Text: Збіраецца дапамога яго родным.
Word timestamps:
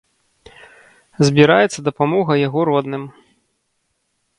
Збіраецца 1.29 1.79
дапамога 1.91 2.31
яго 2.47 2.59
родным. 2.75 3.03